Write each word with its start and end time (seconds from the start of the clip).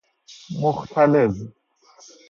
مختلظ 0.61 1.51